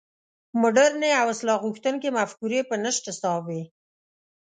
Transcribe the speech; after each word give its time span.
مډرنې 0.61 1.11
او 1.21 1.25
اصلاح 1.33 1.57
غوښتونکې 1.65 2.09
مفکورې 2.17 2.59
په 2.69 2.75
نشت 2.83 3.03
حساب 3.09 3.41
وې. 3.47 3.63